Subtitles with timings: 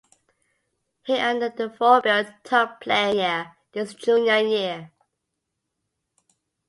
[1.03, 4.91] He earned the Ford Built Tough Player year his Junior year.